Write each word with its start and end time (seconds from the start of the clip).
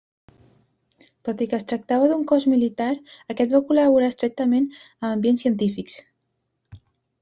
Tot 1.29 1.43
i 1.45 1.47
que 1.51 1.55
es 1.57 1.67
tractava 1.73 2.09
d'un 2.13 2.25
cos 2.33 2.49
militar, 2.55 2.89
aquest 3.35 3.55
va 3.59 3.63
col·laborar 3.71 4.11
estretament 4.17 4.69
amb 4.75 5.11
ambients 5.15 5.49
científics. 5.49 6.05